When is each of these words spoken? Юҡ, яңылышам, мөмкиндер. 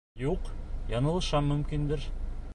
Юҡ, 0.21 0.47
яңылышам, 0.93 1.53
мөмкиндер. 1.53 2.09